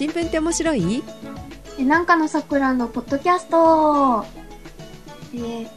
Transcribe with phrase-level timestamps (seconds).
[0.00, 1.02] 新聞って面白い？
[1.78, 4.24] えなんかの桜のポッドキャスト、
[5.34, 5.68] えー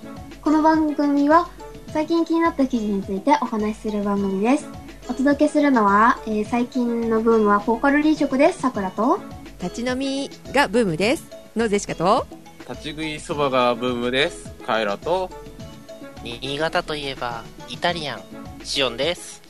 [0.42, 1.50] この番組は
[1.92, 4.66] 最近気になった記事についてお話しする番組です。
[5.10, 8.62] お届けするのは、えー最近のブームは高カロリー食です。
[8.62, 9.20] 桜と。
[9.62, 12.26] 立ち飲みがブームですのゼシカと
[12.70, 14.54] 立ち食いそばがブームです。
[14.66, 15.30] カエラと、
[16.24, 18.22] 新潟といえばイタリアン
[18.64, 19.42] シオンです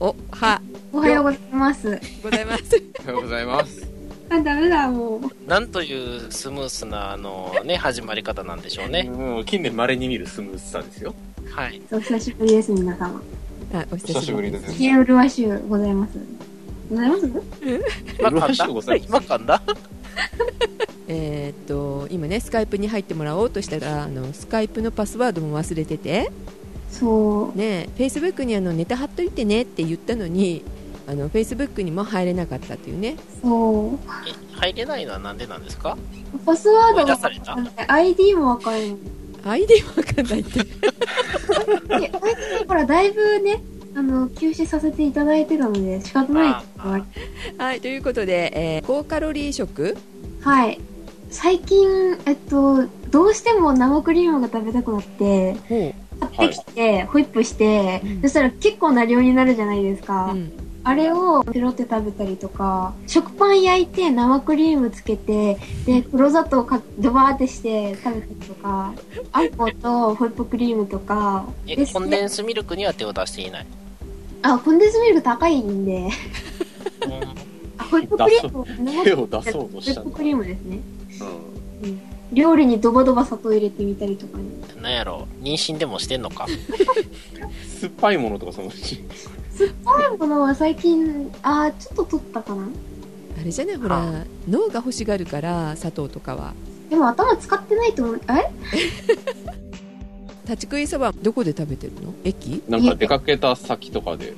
[0.00, 0.62] おは
[0.94, 2.00] おはようございます。
[2.22, 3.97] ございますおはようございます。
[4.30, 5.48] あ、ダメだ、もう。
[5.48, 11.14] なんというスムースなあのね始まり方なんでしょうねもう近年稀に見るスムーズさですよ。
[11.50, 13.20] はいお久しぶりです、皆様。
[13.72, 14.72] あお久しぶりですす。
[14.72, 16.18] ヒエウルワ州ございます。
[16.90, 17.26] ございます？
[18.18, 19.62] 今噛んございます今噛んだ？
[21.08, 26.30] えーっと今ねスカイプに入ってもらおうとしたらあのスカイプのパスワードも忘れてて
[26.90, 27.58] そう。
[27.58, 30.62] ねフェイスブックにあのネタ貼っといてねって言ったのに
[31.08, 33.16] あのフェイスブックにも入れなかったっていうね。
[33.40, 33.98] そう。
[34.54, 35.96] え入れないのはなんでなんですか？
[36.44, 37.56] パスワード追い出された？
[37.56, 38.96] が、ID もわかんない。
[39.62, 40.60] ID わかんないって。
[41.92, 42.10] え、ID
[42.68, 43.62] ほら、だいぶね、
[43.96, 46.64] あの、休止させていただいてたので、仕方ない。
[47.56, 49.96] はいということで、えー高カロリー食？
[50.42, 50.78] はい。
[51.30, 55.94] 最近、えっと、どうしても生クリームが食べたくなって、ほ
[56.36, 58.22] 買ってきて、ホイップして、うん。
[58.22, 60.32] そしたら結構な量になるじゃないですう、か。
[60.32, 60.52] うん、
[60.88, 68.94] あれをペロって食べたりとか、食パン焼いて生クリームつけて、で、黒砂糖かドバーってして食べたりとか、
[69.32, 73.66] あんことホイップクリームとか、でえコンデンスミルクには手を出していない、
[74.40, 76.10] あ、コンデンスミルク高いんで、うん
[77.76, 80.78] あ、ホイップクリームを手を出そうとしたホイップクリームですね。
[81.82, 82.00] うん。
[82.32, 84.44] 料理にドバドバ砂糖入れてみたりとかね。
[84.80, 86.46] なんやろ妊娠でもしてんのか
[87.80, 89.04] 酸っぱいものとかそのうち。
[89.58, 92.68] 酸っぱいものは最近、あー、ちょっと取ったかな？
[93.40, 93.76] あれじゃない？
[93.76, 96.54] ほら脳が欲しがるから砂糖とかは。
[96.90, 98.20] でも頭使ってないと思う。
[98.28, 98.50] え
[100.48, 102.14] 立ち食いそばどこで食べてるの？
[102.24, 102.62] 駅？
[102.68, 104.34] なんか出かけた先とかで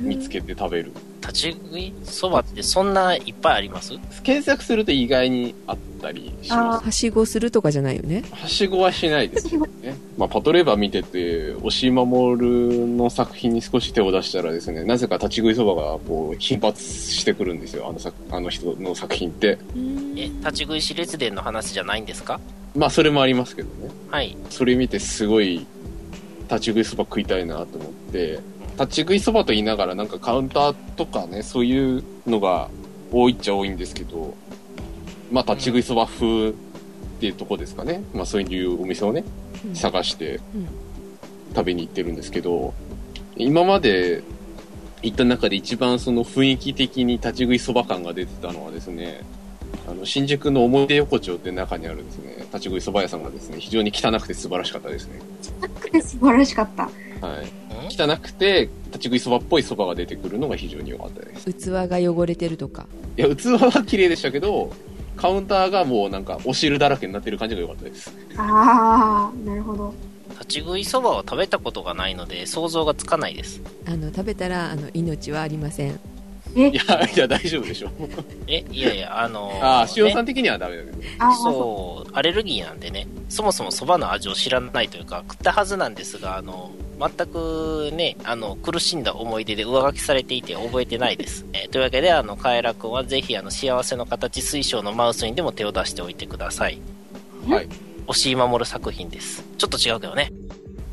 [0.00, 0.92] 見つけて食べる。
[1.20, 3.94] 立ち食いそばってそんないっぱいあります？
[4.22, 8.34] 検索すると意外にあったりしまはしごするとかじゃないよねす。
[8.34, 9.96] はしごはしないですよね。
[10.16, 19.58] まあ、パトレーバー見てて、押し守の作品に少し手を出したらですね、なぜか立ち食いそばがこう頻発してくるんですよ、あの作あの人の作品って。
[20.16, 22.38] え立ち食い熾烈伝の話じゃないんですか？
[22.76, 23.90] まあ、それもありますけどね。
[24.10, 25.66] はいそれ見てすごい
[26.48, 28.38] 立ち食いそば食いたいなと思って、
[28.78, 32.68] 立ち食いそばと言いながらなんかカウンターとかね、そういうのが
[33.10, 34.34] 多いっちゃ多いんですけど、
[35.32, 36.52] まあ立ち食いそば風っ
[37.20, 38.02] ていうとこですかね。
[38.14, 39.24] まあそういうお店をね、
[39.66, 40.68] うん探してうん
[41.54, 42.74] 食べに行ってるんですけど、
[43.36, 44.22] 今まで
[45.02, 49.22] 行った中で一番その雰囲気的に立ち食いそば感が出てたのはですね、
[49.88, 55.20] あの、新宿の思い出横丁って中にあるですね、立ち食いそば屋さんがですね、非常に汚くて素晴らしかったですね。
[55.60, 56.90] なくて素晴らしかった。
[57.20, 57.42] はい。
[57.42, 61.52] うん汚くて、立ち食いそばっぽいそばが出てくるのが非常に良かったです。
[61.52, 64.72] 器が汚れてるとかいや、器は綺麗でしたけど、
[65.16, 68.12] カウンターがもうなんかお汁だらけになってる感じが良かったです。
[68.36, 69.94] あー、なるほど。
[70.30, 75.98] 立ち食いそばを食べたことがないので想像がつかないですあの食べたらあの命はありません
[76.56, 76.68] え？
[76.68, 77.90] いや、いや、大丈夫でしょ。
[78.48, 80.96] えいやいやあのああ、塩ねさん的にはダメだけど。
[81.42, 91.44] そう、アレルギーなんでね、そもそもそばの味を知らないというか、食ったはずなんですが、あの、全くね、あの、苦しんだ思い出で上書きされていて覚えてないです。
[91.52, 96.78] え ーというわけで、あの、カエラ君はぜひ、あの、幸せの形推奨のマウスにでも手を出しておいてください。
[97.48, 97.68] はい。
[98.06, 99.44] 押し守る作品です。
[99.58, 100.32] ちょっと違うけどね。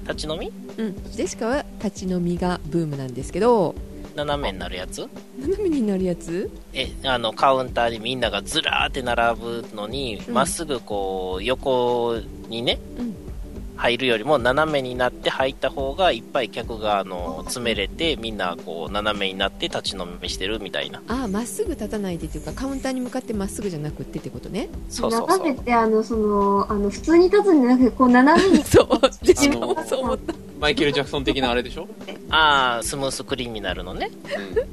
[0.04, 0.52] 立ち飲み？
[0.78, 3.74] うんジェシカは立ち飲みがブームなんですけど
[4.16, 5.08] 斜めになるやつ？
[5.40, 6.50] 斜めになるやつ？
[6.74, 10.34] え、あの、カウンターでみんながずらーって並ぶのに、うん。
[10.34, 13.16] ま、っすぐこう、横にね、うん。
[13.76, 21.02] 入るよりも斜めになって入った方がいっぱい客があの詰めれてみんなこう斜めになって立ち飲みしてるみたいな。
[21.08, 24.70] ああまっすぐ立たないでっていうかカウンターに向かってまっすぐじゃなくってってことね。
[24.90, 25.28] そうそうそう。
[25.28, 28.88] 斜めって、あの、その、あの、普通に立つんじゃなくて、こう、斜めに、 そう。
[29.22, 30.34] ジェシカあのもそう思った
[30.64, 31.90] マイケル・ジャクソン的なあれでしょ？
[32.32, 34.10] ああスムースクリミナルのね。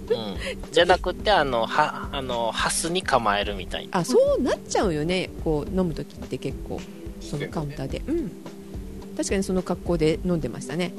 [0.09, 0.17] うん。
[0.17, 0.37] うん。
[0.71, 3.99] じゃなくてあのはあのハスに構えるみたいな。
[3.99, 5.31] あそうなっちゃうよね。
[5.43, 6.81] こう飲む時って結構
[7.21, 8.31] そのカウンターで、うん。
[9.17, 10.93] 確かにその格好で飲んでましたね。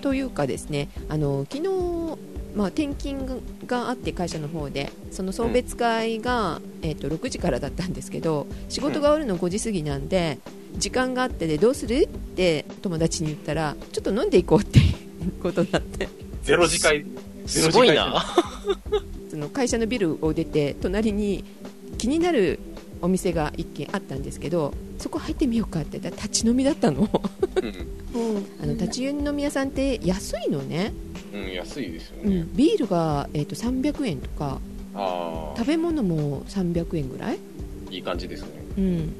[0.00, 2.18] というかですねあの昨日
[2.56, 10.38] まあ、転勤があって会社の方でその送別会が、えー、と6時からだったんですけど仕事が終わるの5時過ぎなんで
[10.76, 12.02] 時間があってでどうする？
[12.02, 14.82] って友達に言ったらちょっと飲んでいこうってい
[15.28, 16.08] うことになって
[16.42, 17.04] ゼロ次会。
[17.46, 18.24] すごいな
[19.30, 21.44] その会社のビルを出て隣に
[21.96, 22.58] 気になる
[23.00, 27.08] お店が一軒あったんですけどそこ入ってみようかって言ったら立ち飲みだったの
[28.12, 28.32] うん。
[28.34, 30.92] うんあの立ち飲み屋さんって安いのね、
[31.32, 32.36] うん、安いですよね。
[32.36, 34.60] うん、ビールが、えー、と300円とか
[34.94, 37.38] あ食べ物も300円ぐらい、
[37.88, 38.48] あ、いい感じですね。
[38.78, 39.12] うん、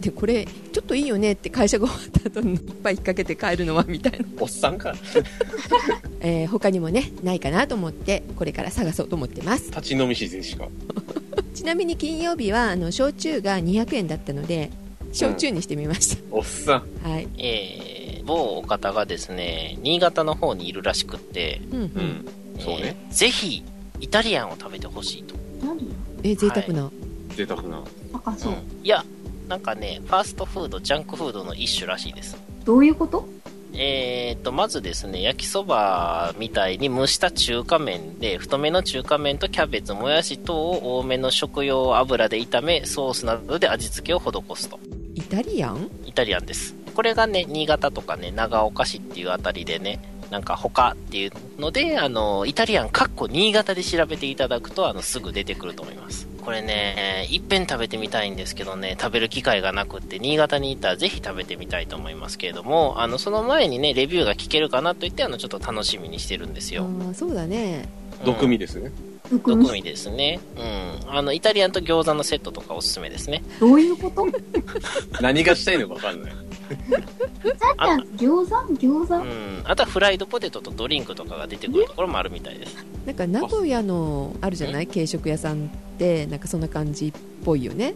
[0.00, 4.94] でこれちょっといいよねって会社が終わった後にいっぱい引っ掛けて帰るのはみたいな、おっさんか。
[6.20, 10.68] えー他にもねないかなと思ってこれから探そうと思ってます立ち飲み自然しか。
[11.54, 14.70] ちなみに金曜日はあの焼酎が200円だったので
[15.12, 16.82] 焼酎にしてみましおっさん。
[17.02, 22.26] た、はい、えー、某お方がですね、新潟の方にいるらしくって、うんうんうん。
[22.60, 22.96] そうね。
[23.08, 23.62] えーぜひ、
[24.00, 25.36] イタリアンを食べてほしいと。
[25.64, 25.86] 何？
[26.24, 26.90] えー贅沢な、
[27.36, 27.84] 贅沢な。
[28.24, 28.54] あ、そう。
[28.82, 29.04] いや、
[29.48, 32.36] なんかね、ファーストフード、ジャンクフードの一種らしいです。
[32.64, 33.28] どういうこと？
[33.76, 44.78] えー、と、まずですね、焼きそばみたいに蒸した中華麺で、太めの中華麺とキャベツ、もやし等を多めの食用油で炒め、ソースなどで味付けを施すと。
[45.14, 45.90] イタリアン？
[46.06, 46.74] イタリアンです。
[46.94, 50.00] これがね、新潟とかね、長岡市っていうあたりでね、
[50.30, 56.26] なんか他っていうので、あの、イタリアンかっこ新潟で調べていただくと、あの、すぐ出てくると思います。
[56.44, 66.84] これね、いっぺん食べてみたいんですけどね、食べる機会がなくって、新潟に行ったらぜひ食べてみたいと思いますけれども、あの、その前にね、レビューが聞けるかなといって、あの、ちょっと楽しみにしてるんですあよ。
[66.86, 67.88] ーそうだね
[68.20, 68.92] うん毒味ですね。
[69.30, 70.38] 毒味毒味ですね。
[70.56, 70.60] う
[71.08, 71.10] ん。
[71.16, 73.42] あの、イタリアンと餃子のセットとかおすすめですね。
[73.58, 74.26] どういうこと？
[75.22, 76.32] 何がしたいのかわかんない。
[76.74, 78.74] イタリアン餃子？
[78.74, 79.16] 餃子？
[79.16, 79.62] うん。
[79.64, 82.84] あとはフライドポテトとドリンクとかが出てくるところもあるみたいです。
[83.06, 84.86] なんか名古屋のあるじゃない？
[84.86, 85.68] 軽食屋さんっ
[85.98, 87.12] てなんかそんな感じっ
[87.44, 87.94] ぽいよね。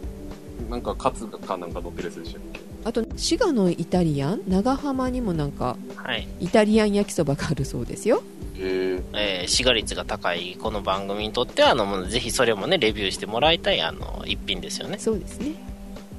[0.69, 2.59] なんかカツかなんか乗ってるやつでしたっけ？
[2.85, 4.41] あと滋賀のイタリアン？
[4.47, 6.27] 長浜にもなんかはい。
[6.39, 8.21] イタリアン焼きそばがあるそうですよ。
[8.61, 14.97] へえー、死が率が高いこの番組にとってはあのぜひそれもねレビューしてもらいたいあの一品ですよね。
[14.99, 15.53] そうですね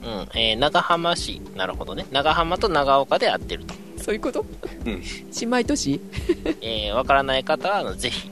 [0.03, 0.29] うん。
[0.39, 1.41] えー長浜市。
[1.57, 2.07] なるほどね。
[2.11, 3.75] 長浜と長岡で合ってると。
[4.03, 4.45] そういうこと、
[4.87, 5.03] うん。
[5.03, 5.03] 姉
[5.43, 6.01] 妹都市？
[6.63, 8.31] えーわからない方はあのぜひ、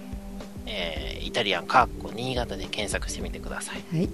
[0.66, 3.96] えーイタリアンかっこ新潟で検索してみてください。
[3.96, 4.08] はい。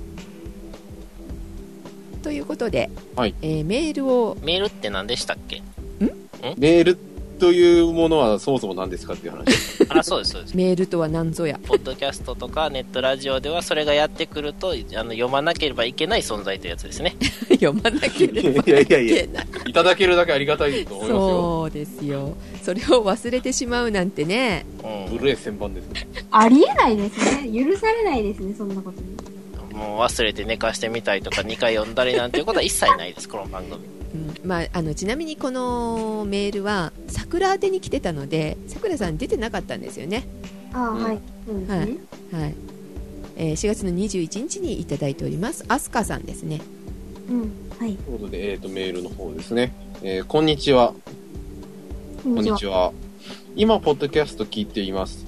[2.23, 3.35] ということで、はい。
[3.43, 5.63] えーメールをメールって何でしたっけ？
[6.01, 6.99] ーメール
[7.39, 9.45] というものはそもそも何ですかっていう話。
[9.89, 17.17] あそうですそうですメールとは何ぞやポッドキャストとかネットラジオではそれがやってくるとあの読まなければいけない存在というやつですね
[17.51, 21.19] 読まなければいやいやいやいけないいただけるだけありがたいと思いますよ。
[21.19, 26.09] そうですよそれを忘れてしまうなんてねうんブルーエ旋盤ですね。
[26.31, 27.65] ありえないですね。
[27.65, 29.35] 許されないですね、そんなことに。
[29.75, 34.04] もう忘れて寝かしてみたいとか2回読んだりなんていうことは一切ないですこの番組うん
[34.45, 40.29] まあ、あのちなみにこのメールは桜宛てに来てたので桜さん出てなかったんですよね、
[40.73, 41.19] ああ、うんはい。
[41.49, 41.89] はい
[42.43, 42.55] はい
[43.37, 46.61] えー4月の21日にいただいておりますアスカさんですね
[47.29, 47.53] うん。
[47.79, 47.97] はい。
[47.97, 49.73] ということで、えっ、と、メールの方ですね。
[50.03, 50.95] えーこんにちは。
[52.23, 52.93] こんにちは。
[53.57, 55.25] 今、ポッドキャスト聞いています。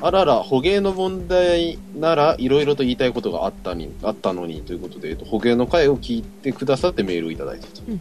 [0.00, 7.82] あらら、捕鯨の問題なら、いろいろと言いたいことがあったに、あったのに、ということで、えっと、捕鯨の回を聞いてくださってメールをいただいたと。
[7.88, 8.00] うん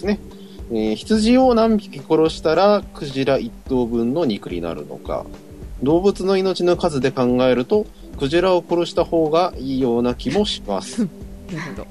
[0.00, 0.18] すね。
[0.70, 5.26] えー羊を何匹殺したら、クジラ1頭分の肉になるのか。
[5.82, 7.86] 動物の命の数で考えると、
[8.18, 11.02] クジラを殺した方がいいような気もします。
[11.02, 11.08] な
[11.66, 11.86] るほど、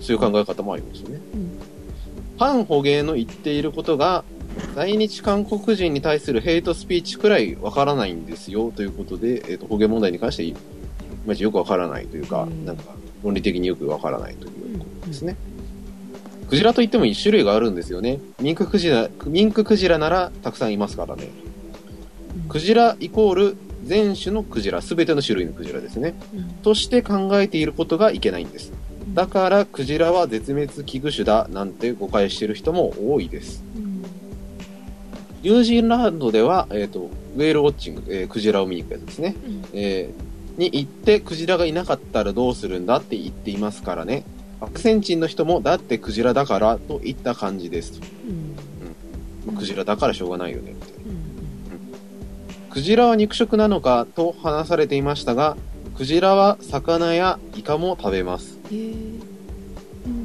[0.00, 1.20] そういう考え方もありますよね。
[1.34, 1.72] うん
[2.38, 4.24] 反捕鯨の言っていることが、
[4.74, 10.54] 在日韓国人に対するヘイトスピーチくらいわからないんですよということで、えっ、と、捕鯨問題に関して、い
[11.24, 12.82] まじよくわからないというか、うんなんか、
[13.22, 15.36] 論理的によくわからないということですね。
[16.52, 18.20] クジラといっても一種類があるんですよね。
[18.38, 21.30] ミンククジラ、ミンククジラならたくさんいますからね。
[22.44, 26.14] うんクジライコール全種のクジラ、すべての種類のクジラですね。
[26.34, 28.70] うんとして考えていることがいけないんです。
[29.14, 33.64] だから、クジラは絶滅危惧種だなんて誤解している人も多いです。
[33.74, 34.02] うん
[35.42, 39.34] ニュージーランドでは、えっ、と、ウェールウォッチング、えークジラを見に行くやつですね。
[39.46, 44.24] うんえーに行って、クジラがいなかったらどうするんだって言っていますからね。
[44.62, 48.06] アクセンチンの人も、だってクジラだからといった感じですと。
[48.28, 48.56] うん
[49.46, 50.92] まあクジラだからしょうがないよねって。
[50.92, 51.22] うん
[52.70, 55.56] クジラは肉食なのかと話されていましたが、
[55.96, 58.58] クジラは魚やイカも食べます。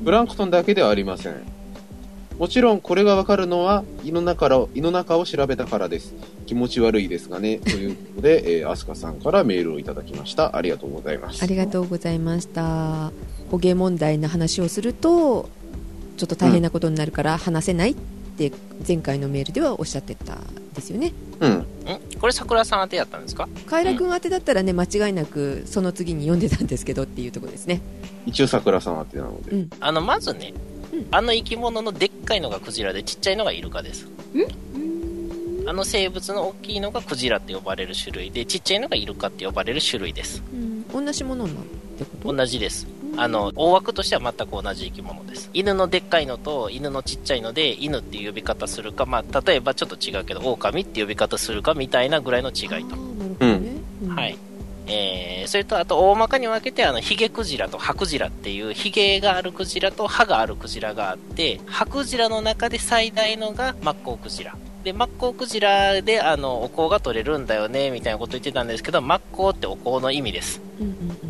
[0.05, 1.35] プランクトンだけではありません。
[2.39, 6.13] もちろんこれがわかるのは胃の中を胃の中を調べたからです。
[6.45, 7.57] 気持ち悪いですがね。
[7.57, 10.55] ということで、えー、アスカさんからメールをいただきました。
[10.55, 11.43] ありがとうございます。
[11.43, 13.11] ありがとうございました
[13.49, 15.49] 捕鯨問題の話をすると
[16.17, 17.95] ちょっと大変なことになるから話せないっ
[18.37, 18.51] て
[18.87, 21.51] 前回のメールではおっしゃってたんですよねうん。
[21.51, 21.65] ん
[22.19, 23.47] これ桜さん宛てやったんですか？
[23.65, 27.81] カエラ君宛てだったらね間違いなくその次に読んでたんですけどっていうところですね
[28.25, 29.51] 一応桜さんあってなので。
[29.51, 30.53] うんあの、まずね、
[30.91, 34.07] うんあの生き物のでっかいのがクジラでちっちゃいのがイルカです。
[35.65, 40.41] あの生物の大きいのがクジラって呼ばれる種類で、ちっちゃいのがイルカって呼ばれる種類です。
[40.53, 41.55] うん同じものなん
[41.97, 42.33] てこと？
[42.33, 42.87] 同じです。
[43.17, 45.49] あの、大枠としては全く同じ生き物です。
[45.53, 52.95] 犬のでっかいのと犬のちっちゃいので、犬っていう呼び方するか、まあ、例えばちょっと違うけど、狼って呼び方するかみたいなぐらいの違いと。
[53.39, 53.83] うん
[54.15, 54.37] はい。
[54.87, 64.55] えー、それとあと大まかに分けてあのヒゲクジラとハクジラっていうヒゲがあるクジラと歯があるクジラがあってハクジラの中で最大のがマッコウクジラ
[64.85, 71.26] でマッコウクジラであのお香が取れるんだよねみたいなこと言ってたんですけどマッコウってお香の意味ですうんうん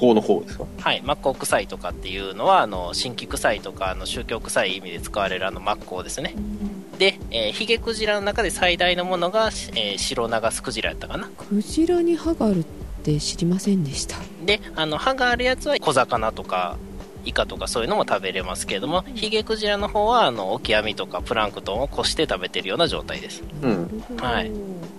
[0.00, 0.64] うんお香の方ですか？
[0.80, 6.34] はい、マッコウ臭いとかっていうのはあの神器臭いとかあの宗教臭い意味で使われるあのマッコウですね。
[6.36, 11.30] うんで、えーヒゲクジラの中で最大のものが、えー、白長スクジラやったかな。
[11.36, 12.64] クジラに歯があるっ
[13.04, 14.16] て知りませんでした。
[14.44, 16.76] であの歯があるやつは小魚とか
[17.24, 23.42] イカとかそういうのも食べれますけれどもヒゲクジラの方はあのオキアミとかプランクトンをこして食べてるような状態です。
[23.42, 24.04] っうん。
[24.20, 24.50] はい。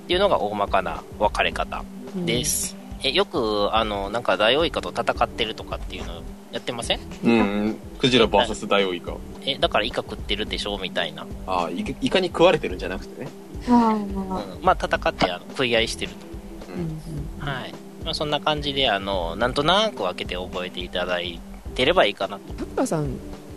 [0.08, 1.84] ていうのが大まかな分かれ方
[2.16, 7.00] です、えよくあのなんかダイオウイカと戦ってるとかっていうのやってません？
[7.24, 7.76] うん。
[8.00, 9.14] クジラ VS ダイオウイカ。
[9.46, 13.30] えだからイカ食ってるでしょみたいな、ああ、イカイカに食われてるんじゃなくてね。
[13.70, 14.16] あうん
[14.62, 16.76] まあ戦ってあの食い合いしてるとう。
[16.76, 21.40] うんんはい、まあ、そんな感じであのなんとなく分けて覚えていただい
[21.76, 23.10] てればいいかなとさくらさん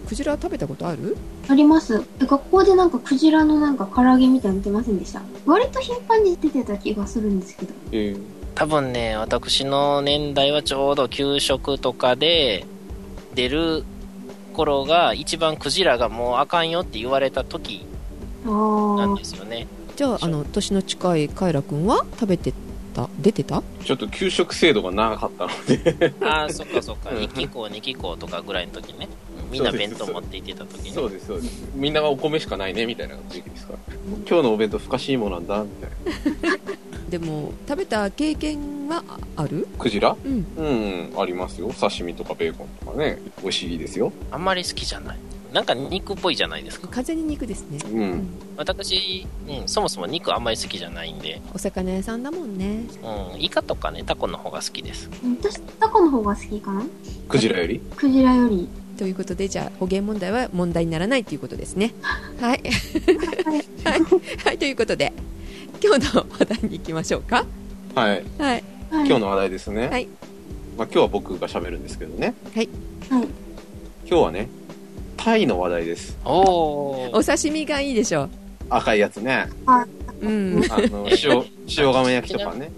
[0.09, 1.17] クジラ食べたことある？
[1.49, 2.03] あります。
[2.19, 5.23] 学校でなんかクジラのなんか唐揚げみたいなの出ませんでした？
[5.47, 7.73] 割と頻繁に出てた気がするんですけど。
[7.93, 8.17] え
[8.55, 12.65] 多分ね私の年代はちょうど給食とかで
[13.35, 13.85] 出る
[14.53, 17.87] 頃が一番クジラがもうあかんよって言われた時
[18.45, 19.17] あなんあ。
[19.17, 19.67] ですよね。
[19.97, 22.53] じゃああの年の近いカエラ君は食べて
[22.93, 23.09] た？
[23.19, 23.63] 出てた？
[23.85, 26.15] ちょっと給食制度が長かったので。
[26.25, 29.09] ああそっかそっかうん1期校2期校とかぐらいの時ね
[29.51, 31.63] みんな弁当持って行ってた時ねそうです、そうです。
[31.75, 33.79] みんながお米しかないね、みたいな時期ですから。
[34.29, 35.69] 今日のお弁当ふかしいもなんだ、み
[36.43, 36.59] たいな。
[37.11, 39.05] でも食べた経験は
[39.37, 39.69] あある？
[39.79, 40.17] クジラ？
[40.25, 40.63] うんう
[41.19, 41.71] ん、ありますよ。
[41.79, 43.19] 刺身とかベーコンとかね。
[43.43, 44.11] 美味しいですよ。
[44.31, 45.19] あんまり好きじゃない
[45.53, 47.89] なんか肉っぽいじゃないですか風に肉ですね、う。
[47.89, 52.85] うんん私、うん、そもそも肉あんまり好きじゃないんで、お魚屋さんだもんね
[53.35, 56.85] うん、イカとかねタコの方が好きです私、タコの方が好きかな？
[57.29, 57.81] クジラより？
[57.97, 58.69] クジラより。
[58.97, 61.95] ということでじゃあ捕鯨問題は問題にならないということですね
[62.39, 62.63] はい
[63.85, 64.03] はい。
[64.45, 65.13] はいということで
[65.83, 67.47] 今日の話題に行きましょうか
[67.95, 68.25] はい。
[68.39, 69.07] はいはい。
[69.07, 69.89] 今日の話題ですね。
[69.89, 70.07] はい。
[70.77, 72.35] まあ今日は僕が喋るんですけどね。
[72.55, 72.69] はい。
[73.11, 73.27] 今
[74.05, 74.51] 日はね、
[75.25, 76.17] タイの話題です。
[76.25, 77.17] おー。
[77.17, 78.29] お刺身がいいでしょ。
[78.69, 79.49] 赤いやつね。
[80.21, 80.62] ううん。
[80.71, 81.45] あの、塩、
[81.79, 82.73] 塩亀焼きとかね。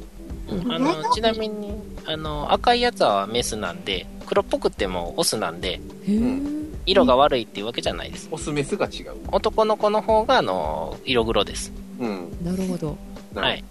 [0.50, 0.72] うん。
[0.72, 1.72] あのちなみに
[2.04, 6.38] あの赤いやつはメスなんで黒っぽくてもオスなんでへえ、
[6.84, 8.28] 色が悪いっていうわけじゃないです。
[8.30, 9.14] オスメスが違う。
[9.32, 11.72] 男の子の方があの色黒です。
[11.98, 12.36] うん。
[12.44, 12.96] なるほど。
[13.34, 13.64] はい。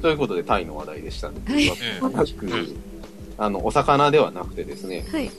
[0.00, 1.36] ということで、タイの話題でしたね。
[1.46, 1.70] はい。
[3.38, 5.30] あの、お魚ではなくてですね、はい。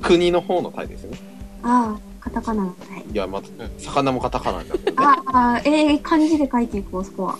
[0.00, 1.18] 国の方のタイですね。
[1.62, 3.04] ああ、カタカナのタイ。
[3.12, 4.92] いや、また、魚もカタカナだけどね。
[4.98, 7.38] ああ、ええ漢字で書いていこう、そこは。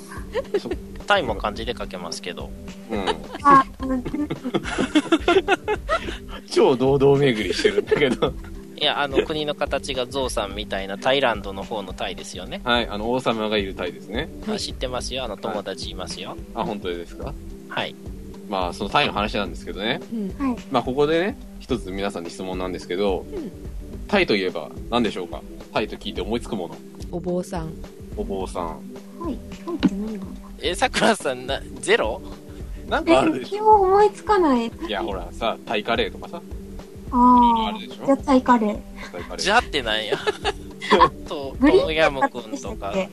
[1.07, 2.49] タイも漢字で書けますけど
[2.91, 3.05] うん。
[3.43, 4.05] あうん
[6.49, 8.33] 超堂々巡りしてるんだけど。
[8.77, 14.29] いやあの国の形がゾウさんみたいなタイランドの方のタイですよね、はい、あの、王様がいるタイですね。
[14.47, 17.35] はいあ知ってますよあの友達いますよあ、本当ですか？
[17.69, 17.95] はい
[18.49, 20.01] まあ、そのタイの話なんですけどね。
[20.13, 20.57] うんはい。
[20.71, 23.53] まあ、ここでね、一つ皆さんに質問なんですけど、うん
[24.13, 25.41] タイといえば何でしょうか？
[25.73, 26.77] タイと聞いて思いつくもの。
[27.11, 27.73] お坊さん。
[28.15, 28.67] お坊さん。
[28.67, 29.39] はい。
[29.65, 30.27] タイって何なのか
[30.61, 32.21] えさくらさんなゼロ？
[32.91, 34.67] なんかあるでし全然思いつかない。
[34.69, 36.43] ょいや、ほらさ、タイカレーとかさ、
[37.11, 38.05] あああるでしょ。
[38.05, 38.79] じゃあタイカレー。
[39.11, 39.37] タイカレー。
[39.39, 40.19] じゃあってなんや
[41.27, 43.09] とグリトムヤーンカレムくんとかえ？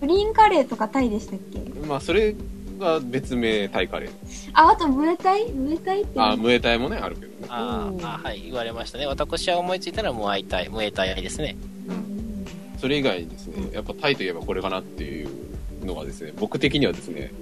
[0.00, 1.58] グリーンカレーとかタイでしたっけ？
[1.84, 2.36] まあ、それ
[2.82, 4.10] が別名タイカレー。
[4.52, 5.50] あ、あとムエタイ？
[5.52, 7.32] ムエタイってあ、ムエタイもね、あるけどね。
[7.48, 11.56] あーあはい言われましたね私は思いついたらムアイタイムエタイですね
[12.78, 15.28] それ以外にですね、やっぱタイといえばこれかなっていう
[15.84, 17.32] のがですね、僕的にはですね、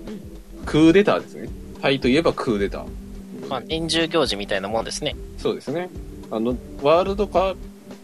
[0.66, 1.48] クーデターですね。
[1.80, 3.48] タイといえばクーデター。
[3.48, 5.88] まあ年中行事みたいなもんですねそうですね。
[6.30, 7.56] あの、ワールドカッ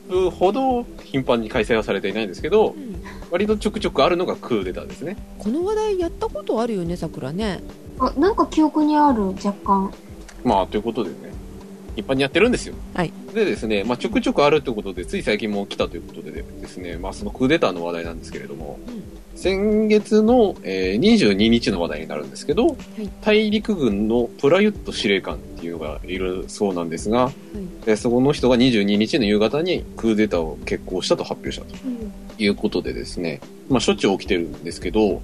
[0.08, 2.95] プほど頻繁に開催はされていないんですけどう、ん
[3.30, 5.16] 割とちょくちょくあるのがクーデターですね。
[5.38, 7.60] この話題やったことあるよねさくらね。
[7.98, 9.92] あ、なんか記憶にある、若干。
[10.44, 11.16] まあ、ということでね、
[11.96, 12.74] 一般にやってるんですよ。
[12.94, 13.12] はい。
[13.34, 18.78] でですね、まあ、ちょくちょくあるということで、つい最近も来たということでですね、まあ、そのクーデターの話題なんですけれども、
[19.34, 22.76] 先月の、えー22日の話題になるんですけど、い。
[23.22, 27.34] 大陸軍のプラユット司令官っていうのがいるそうなんですが、はい。
[27.86, 31.74] えーそこの人が22日の夕方にクーデターを決行したと発表したと。
[31.84, 35.22] うんいうことでですね、まあ、しょっちゅう起きてるんですけど、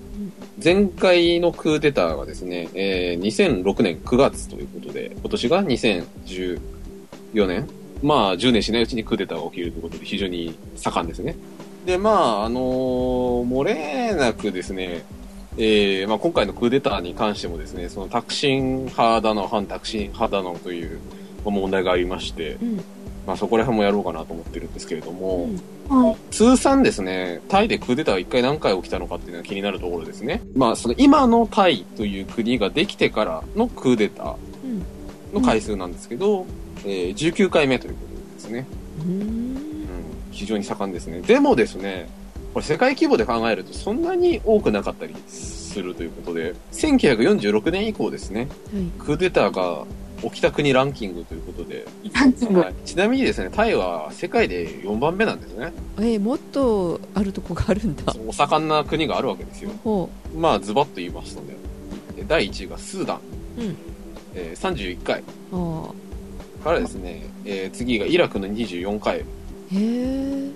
[0.62, 6.59] 前回のクーデターがですね、えー2006年9月ということで、今年が2014
[7.47, 7.69] 年
[8.02, 11.37] まあ、10年しないうちにクーデターが起きるということで非常に盛んですね。
[11.87, 15.04] で、まあ、あのー漏れなくですね、
[15.57, 20.99] えーまあ、今回のクーデターに関してもですね、そのタクシン派だの、反タクシン派だのという
[21.45, 22.85] まあ問題がありまして、うん
[23.26, 25.49] まあ、そこら辺もやろうかなと思ってるんですけれども、
[25.88, 26.17] うんはい。
[26.31, 30.43] 通算ですね、タイでクーデターが一回何回起きたのかっていうのが気になるところですね。
[30.55, 34.83] まあ、その今のタイという国ができてからのクーデターうん
[35.33, 36.47] の回数なんですけど、
[36.85, 38.67] えー19回目ということですね。
[39.05, 39.57] うんうん、
[40.31, 41.21] 非常に盛んですね。
[41.21, 42.09] でもですね、
[42.52, 49.87] これ世界規模で考えるとそんなに多くなかったりするということで、1946年以降ですね、はいクーデターが
[50.23, 52.61] 起きた国ランキングということで、ランキング。
[52.61, 55.73] はいちなみにですね、タイは世界で4番目なんですね。
[55.99, 59.71] えーもっとあるとこがあるんだ お盛んな国があるわけですよ。
[59.83, 61.55] ほまあ、ズバッと言いますので、
[62.19, 63.21] え第1位がスーダン、
[63.59, 63.76] うん
[64.35, 65.23] えー31回。
[66.62, 69.21] からですね、えー次がイラクの24回。
[69.21, 69.25] あへ
[69.73, 70.50] え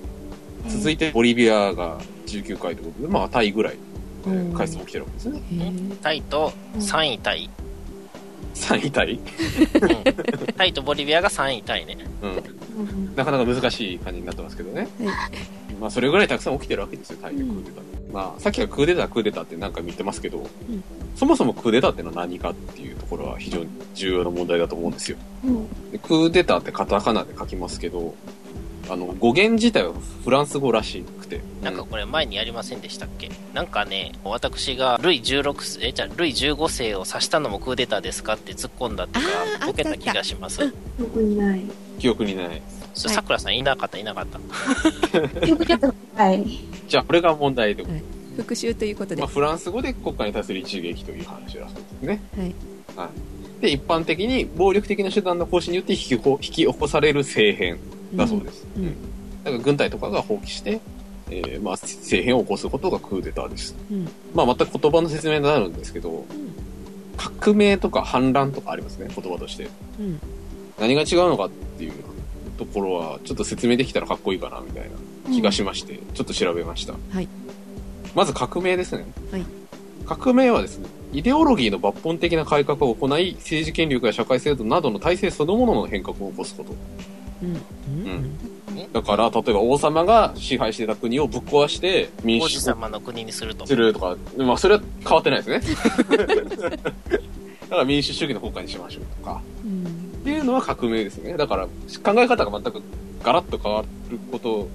[0.68, 3.76] 続いてボリビアが19回ということで、まあ、タイぐらい、
[4.26, 5.40] えーうん回数起きてるわけですね。
[6.02, 7.49] タイと3位タイ。
[8.56, 9.20] 3位タイ、うん
[10.54, 11.98] タイとボリビアが3位タイね。
[12.22, 14.88] うん、うんなかなか難しい感じになってますけどね。
[15.04, 15.30] は
[15.80, 18.12] まあ、それぐらいたくさん起きてるわけですよ、タイでクーデター。
[18.12, 20.46] まあ、さっきはクーデター、クーデターって何回も言ってますけど、
[21.14, 25.18] そもそもクーデターってのは何かっていうところは非常に重要な問題だと思うんですよ。
[25.44, 28.14] うんでクーデターってカタカナで書きますけど、
[28.88, 29.92] あの、語源自体は
[30.24, 31.40] フランス語らしくて。
[31.62, 33.30] なんかこれ前にやりませんでしたっけ？
[33.52, 40.62] なんかね、私がルイ16世、え、じゃあルイ15世を指したのもクーデターですかって突っ込んだっていうか、ボケた気がします。
[40.62, 41.62] うん特にない。
[41.98, 42.62] 記憶にない。
[42.94, 44.38] それさくらさんいなかったいなかった。
[46.22, 46.44] はい。
[46.88, 48.02] じゃあ、これが問題で、はい
[48.36, 52.20] 復習ということでまあ、フランス語で国家に対する一撃という話だそうですね。
[52.36, 52.54] はい
[52.94, 53.10] は
[53.58, 53.62] い。
[53.62, 57.78] で、一般的に暴力的な手段の行使によって引きこ引き起こされる政変
[58.14, 58.66] だそうです。
[58.76, 58.95] うんうん
[59.45, 60.80] だから軍隊とかが放棄して、
[61.30, 63.76] えーまあ、政変を起こすことがクーデターです。
[63.92, 66.25] うんまあ、全く言葉の説明になるんですけど、
[67.16, 69.69] 革命とか反乱とかありますね、言葉として。
[70.00, 70.21] うん
[70.80, 71.92] 何が違うのかっていう
[72.58, 74.90] ところは、ちょっと説明できたらかっこいいかな、みたい
[75.25, 76.95] な気がしまして、ちょっと調べました。
[77.12, 77.28] はい
[78.14, 79.04] まず革命ですね。
[79.30, 79.45] はい
[80.06, 86.75] 革命はですね、イデオロギーの抜本的な改革を行い、政治権力や社会制度などの体制そのものの変革を起こすこと。
[87.42, 88.38] うんうん
[88.92, 93.66] だから、例えば王様が支配してた国をぶっ壊して民王主子様の国にすると。
[93.66, 95.76] するとか、まあそれは変わってないですね。
[97.68, 99.40] だから民主主義の国家にしましょうとか。
[99.64, 99.86] うん
[100.26, 101.36] っていうのは革命ですね。
[101.36, 102.82] だから考え方が全く
[103.22, 104.68] ガラッと変わること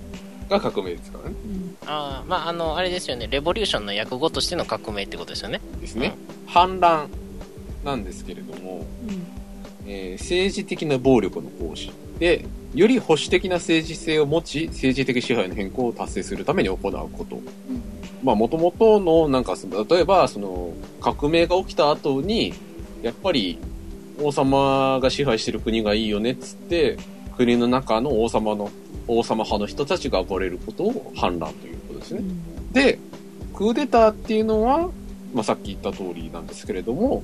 [0.49, 1.35] が革命ですからね。
[1.45, 3.27] うんああ、まあ、あの、あれですよね。
[3.29, 5.59] レボリューションの訳語としての革命ってことですよね。
[5.81, 6.15] ですね。
[6.45, 7.09] 反乱
[7.83, 9.23] なんですけれども、うん
[9.87, 11.91] えー政治的な暴力の行使
[12.21, 17.41] で、より保守的な政治性を持ち、政治的支配の変更を達成するために行うこと。
[18.23, 22.53] まあ、もともとの、なんかその、例えば、その、革命が起きた後に、
[23.01, 23.57] やっぱり、
[24.21, 26.99] 王様が支配してる国がいいよねっつって、
[27.35, 28.69] 国の中の王様の、
[29.07, 32.21] 王様派の人たちが暴れることを反乱ということですね。
[32.71, 32.99] で、
[33.55, 34.91] クーデターっていうのは、
[35.33, 37.23] まあ、さっき言った通りなんですけれども、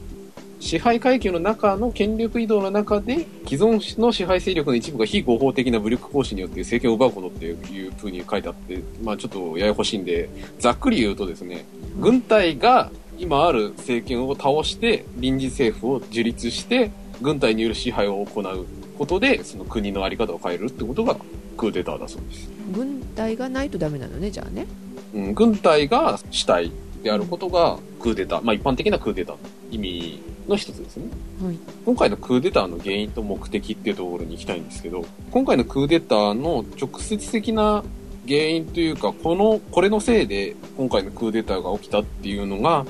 [0.59, 11.65] 支配階級の中の権力移動の中で、既存の支配勢力の一部が非合法的な武力行使によって政権を奪うことっていう風に書いてあって、まあちょっとややこしいんで、ざっくり言うとですね、
[11.99, 16.91] 軍隊が今ある政権を倒して、臨時政府を樹立して、
[17.21, 18.65] 軍隊による支配を行う
[18.97, 21.15] ことで、その国のあり方を変えるってことが
[21.55, 22.49] クーデターだそうです。
[22.71, 24.65] 軍隊がないとダメなのねじゃあね。
[25.13, 26.71] うん、軍隊が主体
[27.03, 29.35] であることがクーデター、まあ一般的なクーデター。
[29.35, 29.39] の
[29.71, 31.05] 意味の一つですね。
[31.43, 37.83] はい今回のクーデターの原因と目的っていうところに行きたいんですけど、今回のクーデターの直接的な
[38.27, 42.85] 原因というか、この、これのせいで今回のクーデターが起きたっていうのが、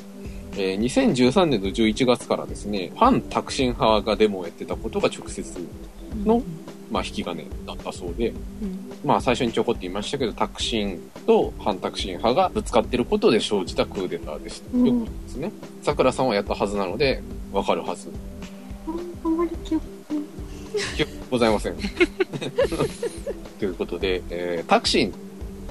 [0.54, 5.44] えー2013年の11月からですね、反タクシン派がデモをやってたことが直接、
[6.26, 6.42] の
[6.90, 8.34] まあ、引き金だったそうで、う
[8.66, 15.52] んまあ最初にちょこっと言いましたけど、タクシンと反タクシン派がぶつかってることで生じたクーデターですということですね。
[15.84, 17.22] 桜さんはやったはずなので、
[17.54, 18.12] わかるはず。
[19.24, 19.86] あんまり記憶
[21.30, 21.76] ございません。
[23.60, 25.14] ということで、えータクシンっ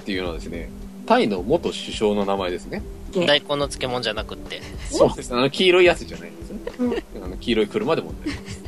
[0.05, 0.70] ていうのはですね、
[1.07, 2.83] タイの元首相の名前ですね。
[3.14, 4.61] 大根の漬物じゃなくって。
[4.90, 5.35] そうです。
[5.35, 6.57] あの、黄色いやつじゃないんですよ
[6.88, 7.05] ね。
[7.22, 8.62] あの黄色い車で問題です。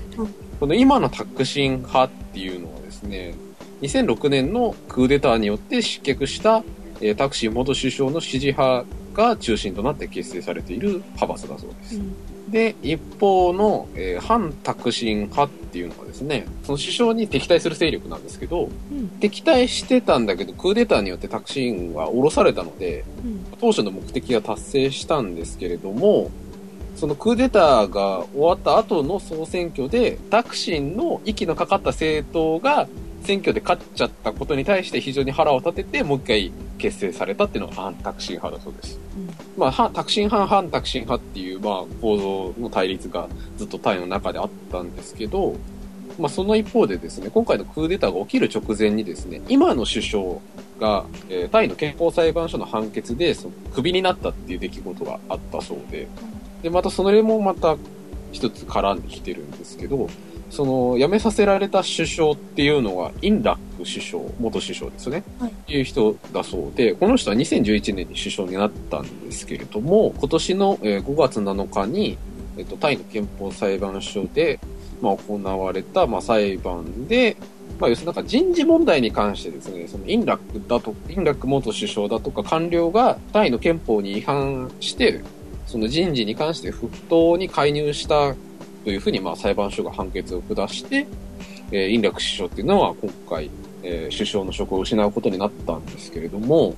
[0.61, 3.35] うんこの今のタクシン派っていうのはですね、
[3.83, 6.65] 2006年のクーデターによって失脚した、
[7.01, 12.01] えータクシン元首相の支持派が中心となって結成されている派閥だそうです。
[12.49, 19.09] で、一方の、えー反タクシン派っていうのはですね、その首相に敵対する勢力なんですけど、うん。
[19.21, 23.47] 敵対してたんだけど、クーデターによってタクシンは降ろされたので、うん。
[23.61, 26.31] 当初の目的が達成したんですけれども、
[26.99, 32.89] そのクーデターが終わった後の総選挙で、タクシンの息のかかった政党が
[33.23, 38.99] 選挙で勝っちゃったことに対して非常に腹を立てて、もう一回結成されたっていうのが反タクシン派だそうです。
[39.57, 45.55] まあ、反タクシン派、反タクシン派っていう、まあ、構造の対立がずっとタイの中であったんですけど、
[46.19, 50.25] まあ、その一方でですね、今回のクーデターが起きる直前にですね、今の首相
[50.81, 56.09] が、えータイの憲法裁判所の判決で、その、クビになったっていう出来事があったそうで、
[56.63, 57.77] で、またそれもまた
[58.33, 60.09] 一つ絡んできてるんですけど、
[60.51, 65.23] その、辞めさせられた首相っていうのは、インラック首相、元首相ですね。
[65.39, 72.17] はいっていう人だそうで、この人は2011年に首相になったんですけれども、今年のえー5月7日に、
[72.57, 74.59] えっと、タイの憲法裁判所で、
[75.03, 77.37] まあ、行われた、まあ、裁判で、
[77.79, 85.21] まあ、要するになんか人事問題に関してですね、そのインラックだと、インラック元首相だとか官僚がタイの憲法に違反して、
[85.69, 88.35] その人事に関して不当に介入した
[88.85, 91.07] というふうに、まあ、裁判所が判決を下して、
[91.71, 93.51] えーインラック首相っていうのは今回、
[93.83, 96.75] えー首相の職を失うことになったんですけれども、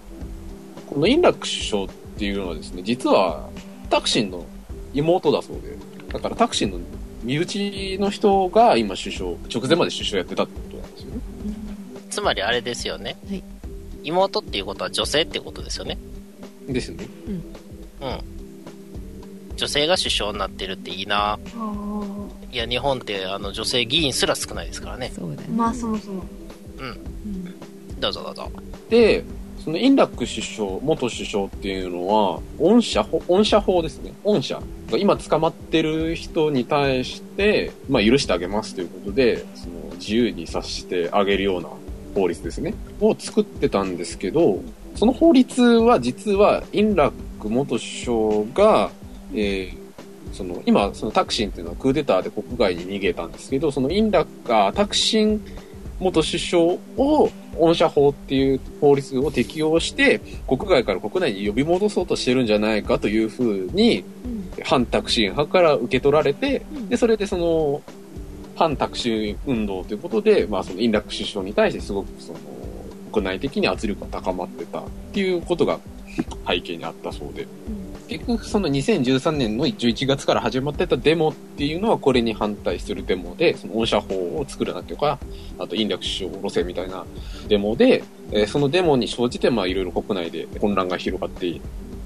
[0.89, 3.49] このインラック首相っていうのはですね、実は
[3.89, 4.45] タクシンの
[4.93, 5.77] 妹だそうで、
[6.13, 6.81] だからタクシンの
[7.23, 11.21] 身内の人が今首相、直前まで首相やってたってことなんですよね。
[12.11, 13.17] つまりあれですよね。
[13.29, 13.45] はい
[14.03, 15.99] 妹っていうことは女性ってことですよね。
[16.67, 17.07] ですよね。
[18.01, 18.40] うん。
[19.61, 21.39] 女性が首相になってるっていいな。
[22.51, 25.13] いや、日本ってあの女性議員すら少ないですからね。
[25.15, 26.25] そうだねまあそもそも。
[26.79, 28.51] うんどうぞどうぞ。
[28.89, 29.23] で、
[29.63, 34.15] そのインラック首相、元首相っていうのは、恩赦法、恩赦法ですね。
[34.25, 41.69] 恩赦が今捕まってる人に対して、まあ許してあげますということで、その自由にさせてあげるような
[42.15, 42.73] 法律ですね。
[42.99, 44.63] を作ってたんですけど、
[44.95, 48.91] その法律は実はインラック元首相が、
[49.35, 49.91] えー
[50.33, 55.45] その今、そのタクシンっていうのはクーデターで国外に逃げたんですけど、そのインラックがタクシン
[55.99, 56.63] 元首相
[56.97, 64.65] を恩赦法っていう法律を適用して、国外から国内に呼び戻そうとしてるんじゃないかというふうに、うん。
[64.65, 66.89] 反タクシン派から受け取られて、うん。
[66.89, 67.83] で、それでその、
[68.57, 72.39] 反タクシン運動ということで、まあそのインラック首相に対してすごくその、
[73.13, 75.81] 国内的に圧力が高まってたっていうことが
[76.49, 77.47] 背景にあったそうで。
[78.11, 85.17] 結局その2013年の11月から始まってたデモっていうのはこれに反対するデモで、その恩赦法を作るなっていうか、
[85.61, 87.07] あとインラック首相を下ろせみたいな
[87.47, 91.61] デモで、えそのデモに生じてまあいろいろ国内で混乱が広がって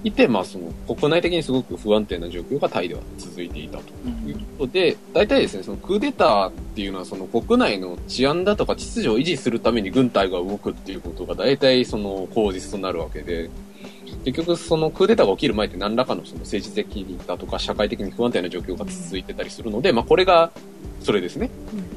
[0.04, 3.84] いて、まあその国内的にすごく不安定な状況がタイでは続いていたと
[4.26, 13.48] いうことで、大体ですね、そのクーデターっていうのはその国内の治安だとか秩序を維持するために軍隊が動くっていうことが大体その口実となるわけで、
[14.24, 20.50] 結局そのクーデターが起きる前って何らかのその政治的だとか社会的に不安定な状況が続いてたりするので、まあこれが
[21.00, 21.50] それですね。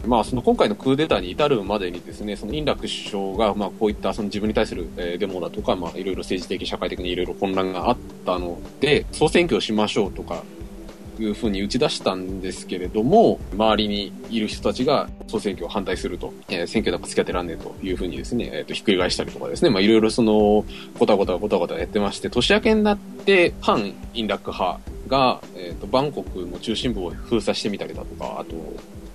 [0.05, 10.43] まあその今回のクーデターに至るまでにですね、そのインラック首相がまあこういったその自分に対するえーデモだとか、まあいろいろ政治的社会的にいろいろ混乱があったので、総選挙をしましょうとか、
[11.23, 20.65] いうふうに打ち出したんですけれども、周りにいる人たちが総選挙を反対すると、えー選挙なんか付き合ってらんねえというふうにですね、えっ、と、ひっくり返したりとかですね、まあいろいろその、
[20.99, 28.55] ごたごたごたごたやってまして、年明けになって、反インラック派が、えっ、と、バンコクの中心部を封鎖してみたりだとか、あと、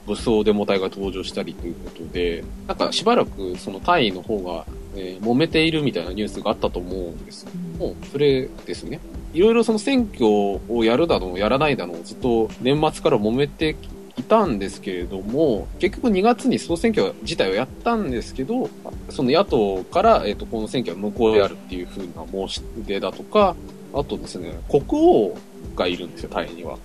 [0.06, 4.64] 武装デモ隊が登場したりということで、なんかしばらくそのタイの方が、
[4.96, 7.71] えー揉めているみたいなニュースがあったと思うんですけども、
[8.10, 9.00] それですね。
[9.32, 13.76] いろいろその選挙をやるだの、やらないだの、ずっと年末から揉めて
[14.16, 18.68] いたんですけれども、結局2月に総選挙自体をやったんですけど、
[19.08, 23.56] その野党から、えっ、と、この選挙は無効であるっていうふうな申し出だとか、
[23.94, 25.34] あとですね、国王
[25.76, 26.78] がいるんですよ、タイには。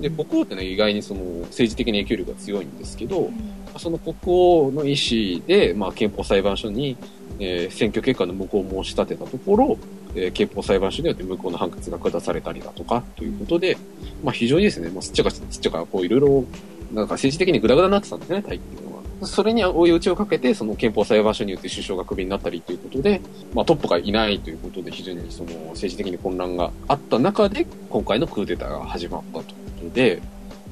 [0.00, 3.30] で、国王ってのは意外にその政治的に影響力が強いんですけど、
[3.78, 6.96] その国王の意思で、まあ、憲法裁判所に、
[7.40, 9.78] えー選挙結果の無効を申し立てたところ、
[10.14, 13.76] えー憲法裁判所によって無効の判決が下されたりだとか、ということで、
[14.22, 16.44] まあ、非常にですね、まあ、すっちゃかすっちゃか、こう、いろいろ、
[16.92, 19.02] なんか政治的にグダグダになってたんですね、タイっていうのは。
[19.26, 23.20] それに追い打ちをかけて、その憲法裁判所によって首相がクビになったりということで、
[23.54, 30.20] まあトップがいないということで、非常にその政治的に混乱があった中で、今回のクーデターが始まったということで、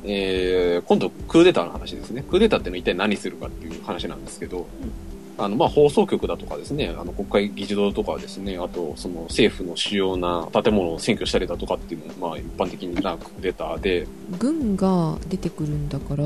[0.05, 2.23] えー、今度クーデターの話ですね。
[2.23, 4.67] クーデターってのは一体何するかっていう話なんですけど、
[5.38, 14.07] あの、まあ、放送局だとかですね、あの、国会議事堂とかですね、あと、その政府の主要な建物を占拠したりだとかっていうのは、まあ、一般的なクーデターで、
[14.38, 16.25] 軍が出てくるんだから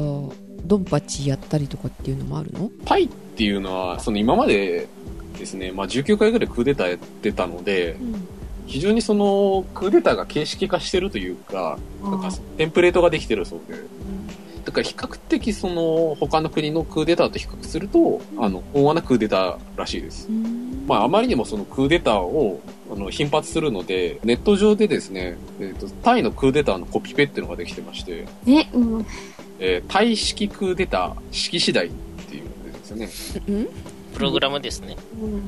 [0.65, 2.71] ドンパチやったりとかっていうのもあるの？
[2.85, 4.89] タイっていうのは、その今まで
[5.39, 7.97] ですね、まあ、19回ぐらいクーデターやってたので、
[8.67, 13.79] 非常にその、クーデターが形式化してるというか、なんかテンプレートができてるそうで、
[14.65, 20.29] だから比較的その、他の国のクーデターと比較すると、あの、温和なクーデターらしいです。
[20.87, 22.61] まあ、あまりにもそのクーデターを、
[22.93, 29.07] あの、頻発するので、ネット上でですね、えっ、と、タイのクーデターのコピペっていうのができてまして、え、うん。
[29.59, 31.91] えータイ式クーデター式次第っ
[32.29, 33.09] ていうんですよね。
[33.49, 33.69] うん
[34.17, 34.97] プログラムですね。
[35.21, 35.43] うん。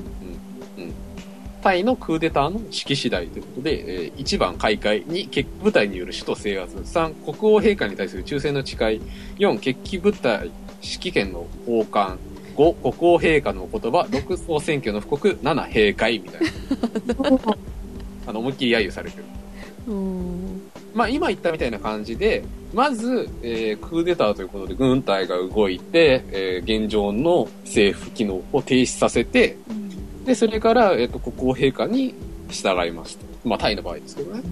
[1.62, 9.00] タイのクーデターの指揮次第ということで、えー1番開会、2決起部隊による首都制圧、3国王陛下に対する忠誠の誓い、
[9.38, 10.50] 4決起部隊
[10.82, 12.16] 指揮権の交換、
[12.56, 16.48] 5国王陛下のお言葉、6総選挙の布告、7閉会みたいな、
[18.26, 19.24] あの思いっきり揶揄されてる。
[19.88, 20.62] うん。
[20.94, 22.42] まあ今言ったみたいな感じで、
[22.74, 29.56] まず、えークーデターということで軍隊が動いて、えー現状の政府機能を停止させて、
[30.28, 32.14] で、それから、えっ、と、国王陛下に
[32.50, 33.24] 従いますと。
[33.44, 34.42] まあ、タイの場合ですけどね。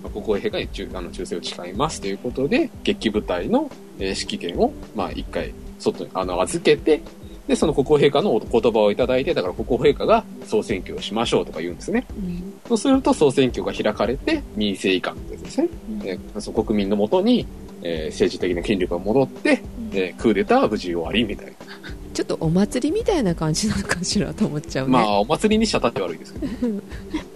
[0.00, 3.68] まあ国王陛下に忠あの忠誠を誓いますということで、決起部隊の、
[3.98, 7.02] えー指揮権を、まあ、一回、外に、あの、預けて、
[7.48, 12.06] で、その国王陛下のお言葉をいただいて、だから国王陛下が総選挙をしましょうとか言うんですね。
[12.16, 15.68] うんそうすると総選挙が開かれて、民政移管ってやつですね。
[16.04, 17.44] えーその国民のもとに、
[17.82, 21.52] えー政治的な権力が戻って、えークーデターは無事終わりみたいな。
[22.14, 26.46] ちょっとお祭りみたいな感じなのかしらと思っちゃうね、まあ、お祭りにしちゃったって悪いですけど。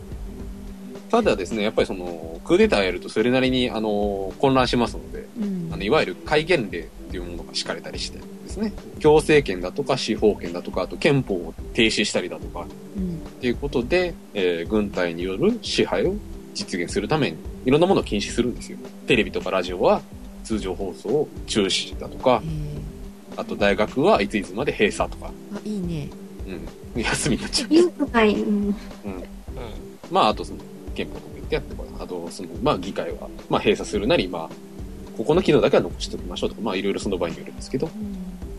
[1.11, 5.71] ただですね、やっぱりその、クーデターやるとそれなりに、あの、混乱しますので、うん。
[5.73, 13.15] あの、いわゆる戒厳令っていうものが敷かれたりしてですね、強制権だとか司法権だとか、あと憲法を停止したりだとか、うん。
[13.15, 16.15] っていうことで、えー軍隊による支配を
[16.55, 18.79] 実現するために、いろんなものを禁止するんですよ。
[19.07, 20.03] テレビとかラジオは
[20.45, 22.49] 通常放送を中止だとかえ、
[23.39, 26.09] あと大学はいついつまで閉鎖とか、ーあいいね
[26.95, 27.69] うん、休みになっちゃう。
[27.71, 28.35] リンクない？
[28.35, 28.67] うん。
[28.67, 28.75] うん。
[30.11, 30.59] まあ、あとその、
[30.95, 31.87] 憲法とか言ってやってこい。
[32.03, 34.49] あと、その、まあ、議会は、まあ、閉鎖するなり、まあ、
[35.17, 37.91] ここの機能だけは残しておきましょうとか、まあ、いろいろその場合によるんですけど、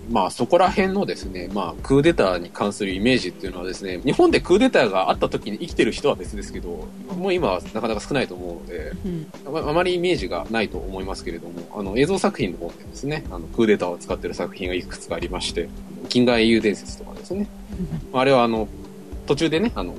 [0.10, 15.70] まあ、そこら辺のですね、まあ、クーデターに関するイメージっていうのはですね、日本でクーデターがあった時に生きてる人は別ですけど、もう今はなかなか少ないと思うので、うんあまりイメージがないと思いますけれども、あの、映像作品の方でですね、あの、クーデターを使ってる作品がいくつかありまして、
[16.08, 17.48] 近代英雄伝説とかですね、
[18.12, 18.68] あれはあの、
[19.28, 19.94] 途中でね、あの、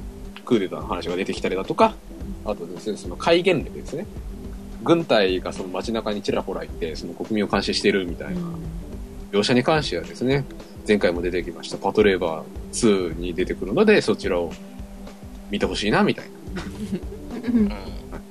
[0.44, 1.94] クーデターの話が出てきたりだとか、
[2.44, 4.07] あとですね、その戒厳令ですね。
[4.83, 8.40] 軍隊がその街中にちらほらいて、その国民を監視してるみたいな
[9.32, 10.44] 描写に関してはですね、
[10.86, 14.52] 前回も出てきましたパトレーバー2に出てくるので、そちらを
[15.50, 16.62] 見てほしいな、みたいな。
[17.48, 17.72] うんうん。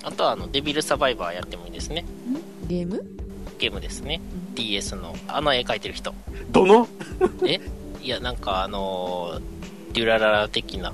[0.03, 2.05] あとは、あの、デビルサバイバーやってもいいですね。
[2.67, 3.03] ゲーム？
[3.57, 4.21] ゲームですね。
[4.55, 6.13] DS の、あの絵描いてる人。
[6.51, 6.88] どの？
[8.01, 10.93] いや、なんかあのー、デュラララ的な、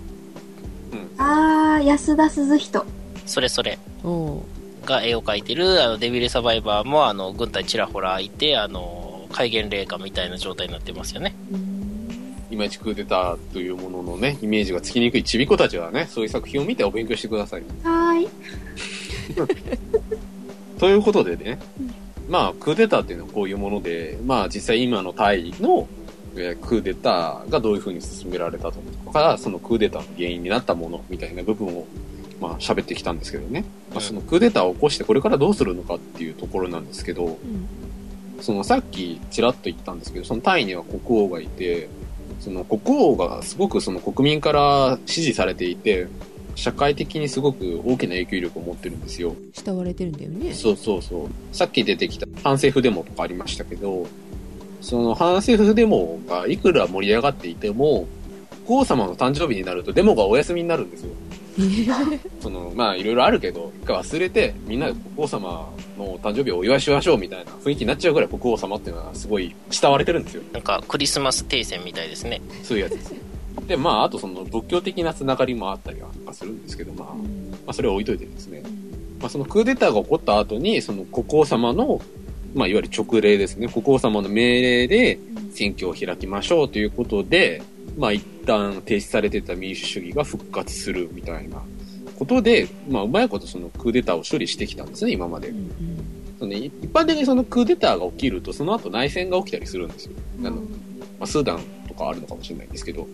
[1.18, 2.86] あー、安田鈴人。
[3.26, 4.42] それそれおう
[4.86, 9.05] が絵を描いてる、あの、デビルサバイバーも、あの、軍隊ちらほらいて、あの、
[9.36, 11.36] 戒厳令下みたいな状態になってますよね。
[12.50, 17.64] いまいちクーデターというもののね、イメージがつきにくいちびっ子たちはね、そういう作品を見てお勉強してください。
[17.84, 18.30] はーい。
[20.80, 21.60] ということでね、
[22.30, 25.90] まあ、クーデターっていうのはこういうもので、まあ、実際今のタイの、
[26.38, 28.80] えークーデターがどういうふうに進められたと
[29.12, 31.86] か、そのクーデターの原因になったものみたいな部分を、
[32.40, 33.66] まあ、喋ってきたんですけどね。
[33.92, 37.85] まあ、そのクーデターを起こしてこれからどうするのかっていうところなんですけど、うん
[38.42, 41.90] そのさっきちらっと言ったんですけど、そのタイには国王がいて、
[42.40, 46.08] その国王がすごくその国民から支持されていて、
[46.56, 49.36] 社会的にすごく大きな影響力を持ってるんですよ。
[49.54, 51.30] 慕われてるんだよねそうそうそう。
[51.52, 54.08] さっき出てきた反政府デモとかありましたけど、
[54.82, 58.08] その反政府デモがいくら盛り上がっていても、
[58.66, 61.10] 国王様の誕生日になるとデモがお休みになるんですよ。
[62.42, 70.44] その、まあいろいろあるけど、一回忘れて、みんなで国王様の誕生日をお祝いしましょうみたいな雰囲気になっちゃうぐらい国王様っていうのはすごい慕われてるんですよ。
[70.52, 72.42] なんか、クリスマス停戦みたいですね。
[72.64, 73.16] そういうやつです。
[73.68, 77.16] で、まああとその仏教的なつながりもあったりはするんですけど、まあ、ま
[77.68, 78.62] あそれは置いといてですね。
[79.20, 82.02] まあそのクーデターが起こった後に、その国王様の、
[82.54, 83.68] まあ、いわゆる直令ですね。
[83.68, 85.20] 国王様の命令で
[85.52, 87.62] 選挙を開きましょうということで、
[87.98, 91.62] まあ、一旦停止されてた民主主義が復活するみたいな
[92.18, 95.54] ことで、まあ、うまいことそのクーデターを処理してきたんですね、今まで。
[96.38, 100.12] その一般的にそのクーデターが起きると、その後内戦が起きたりするんですよ。
[100.40, 100.62] あのま
[101.22, 103.08] あ、スーダンとかあるのかもしれないんですけど。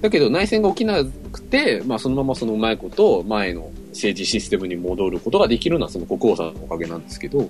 [0.00, 7.48] だけど内戦が起きなくて、まあ、そのままそのうまいこと前の政治システムに戻ることができるのはその国王さんのおかげなんですけど、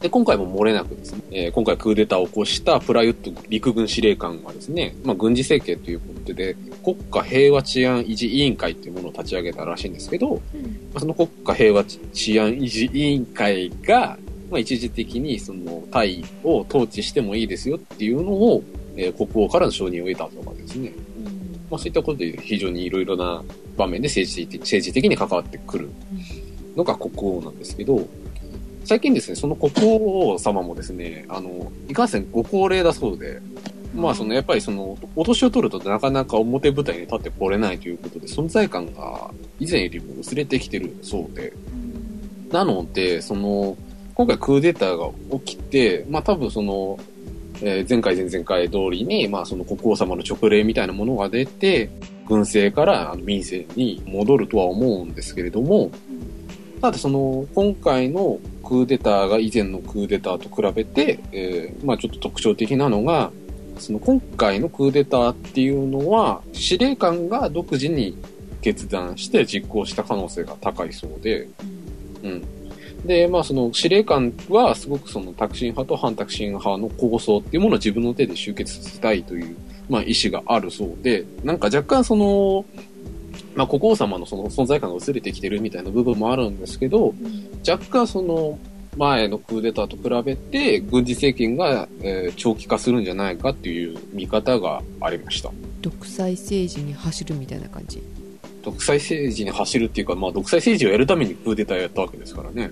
[0.00, 6.54] で、今回も漏れなくですね、えー今回クーデターを起こしたプラユット陸軍司令官がですね、まあ、軍事政権ということで、
[6.84, 10.40] 国家平和治安維持委員会っていうものを立ち上げたらしいんですけど、ま
[10.96, 14.18] あその国家平和治安維持委員会が、
[14.50, 18.62] まあ、一時的にそのタイを統治してもいいですよっていうのを、
[18.96, 20.92] えー国王からの承認を得たとかですね。
[21.70, 23.42] まあ、そういったことで非常にいろいろな
[23.76, 25.90] 場面で政治的政治的に関わってくる
[26.76, 28.06] のが国王なんですけど、
[28.86, 33.42] 最近ですね、その国王様もですね、あの、いかんせんご高齢だそうで、
[33.96, 41.52] まあそのやっぱりその、お年を取るとなかなか表舞台に立ってこれないということで、存在感が以前よりも薄れてきてるそうで、
[42.52, 43.76] なので、その、
[44.14, 46.96] 今回クーデターが起きて、まあ多分その、
[47.62, 51.90] えー前回前々回通りに、まあその国王様の直令みたいなものが出て、
[52.28, 55.90] 軍政からあの民政に戻るとは思うんですけれども、
[56.80, 63.30] ただその、今回のクーデターが以前のクーデターと比べて、えーまあちょっと特徴的なのが、
[63.78, 68.16] その今回のクーデターっていうのは、司令官が独自に
[68.60, 71.48] 決断して実行した可能性が高いそうで、
[72.22, 72.44] うん。
[73.06, 79.56] で、まあその司令官はすごくそのタクシン派と反タクシン派の構想っていうものを自分の手で集結させたいという、
[79.88, 82.64] まあ意思があるそうで、なんか若干その、
[83.56, 87.14] まあ国王様のその存在感が薄れてきてるみたいな部分もあるんですけど、
[87.68, 88.58] 若干その
[88.96, 95.50] 前のクーデターと比べて軍事政権が、えー長期化するんじゃないかっていう見方がありました。
[95.80, 98.02] 独裁政治に走るみたいな感じ
[98.62, 102.70] 独裁政治に走るっていうか、まあ独裁政治をやるためにクーデターやったわけですからね。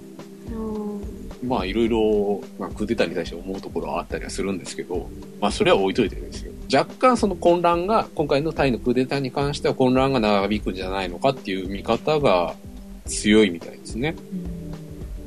[1.47, 5.09] まあいろいろ、まあ、クーデターに対して思うところはあったりはするんですけど、
[5.41, 6.53] まあそれは置いといてですよ。
[6.73, 12.55] 若干その混乱が、今回のタイのクーデターに関しては混乱が長引くんじゃないのかっていう見方が
[13.07, 14.17] 強いみたいですね。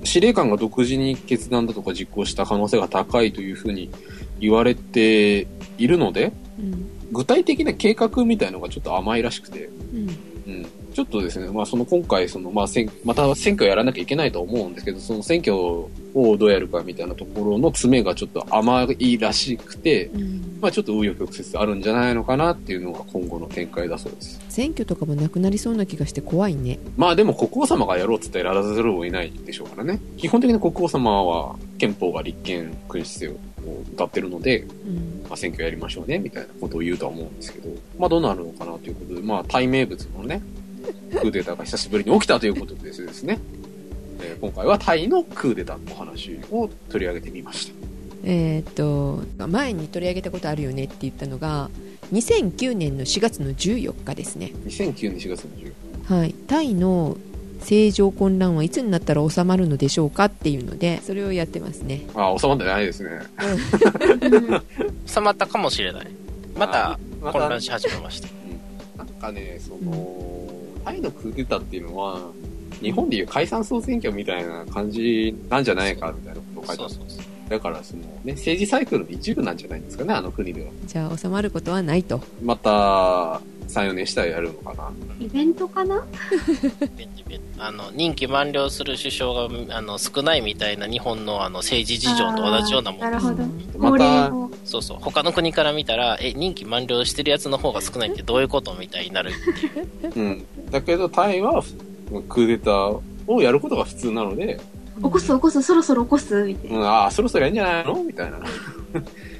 [0.04, 3.90] 司令官が独自に決断だとか実行した可能性が高いというふうに
[4.40, 6.88] 言われているので、うん。
[7.12, 10.18] 具体的な計画みたいのがちょっと甘いらしくて、うん。
[10.48, 15.92] うん、ちょっとですね、まあ、その今回その、まあ、選また選挙をやらなきゃいけないと思うんですけど、その選挙を
[16.40, 24.42] どうやるかみたいなところの詰めがちょっと甘いらしくて、うんまあ、ちょっと紆余曲折あるんじゃないのかなっていうのが今後の展開だそうです。
[24.50, 30.00] 選挙とかもなくなりそうな気がして怖いねまあでも国王様がやろうっつったらやらざるを得ないでしょうからね。
[30.18, 33.36] 基本的に国王様は憲法が立憲君主制を
[33.94, 40.42] 歌ってるので、うんまあ、選挙やりましょうね、みたいなことを言うとは思うんですけど、まあどうなるのかなということで、まあタイ名物のね、
[41.12, 43.39] クーデターが久しぶりに起きたということでですね、
[44.21, 47.73] えー今回はタイのクーデターのお話を取り上げてみました。
[48.23, 51.69] えーっと前に取り上げたことあるよねって言ったのが
[52.13, 55.73] 2009年の4月の14日ですね2009年4月の10
[56.13, 57.17] はい、タイの
[57.60, 63.10] 政情混乱はいつになったら収まるのでしょうかっていうのでそれをやってますねああ、収まってないですね。
[65.06, 66.08] 収まったかもしれない。
[66.56, 68.28] またま混乱し始めました。
[68.97, 70.37] なんかね、その、
[70.88, 72.32] タイのクーデターっていうのは、
[72.82, 77.27] 日本でいう解散総選挙みたいな感じなんじゃないかみたいなことを書いてますそうそうそう。
[77.50, 80.68] だから、そのね、政治サイクルの一部なんじゃないんですかね、あの国では。
[80.86, 84.92] じゃあ収まることはないとまた、3、4年したらやるのかな。
[85.20, 86.06] イベントかな？
[87.60, 93.92] あの任期満了する首相があの少ないみたいな日本のあの政治事情と同じようなもんですあーなるほど。
[93.92, 94.52] また、を。
[94.64, 99.32] そうそう他の国から見たらえ任期満了してるやつの方が少ないってどういうことみたいになるっ
[100.12, 100.46] ていううん。
[100.72, 101.64] だけど、タイは、
[102.30, 104.60] クーデターをやることが普通なので、
[104.98, 106.80] 起こす起こす、そろそろ起こすみたいうな。
[106.80, 108.04] ん、ああ、そろそろやんじゃないの？
[108.04, 108.40] みたいな。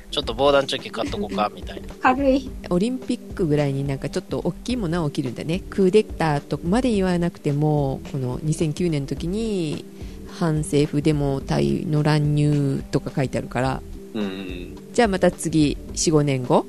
[0.10, 2.50] ちょっと防弾チョッキ買っとこうかみたいな軽い。
[2.70, 9.84] オリンピックぐらいになんかちょっと大きいものは起きるんだねクーデターとまで言わなくてもこの2009年の時に
[10.29, 13.81] 反政府デモ隊の乱入とか書いてあるから
[14.13, 14.77] うん。
[14.94, 16.65] じゃあまた次45年後？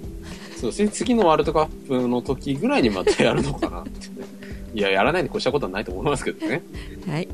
[0.57, 4.27] そうですね、次のワールドカップの時ぐらいにまたやるのかなってね。
[4.75, 6.63] いや、やらないに越したことはないと思いますけどね。
[7.07, 7.29] はい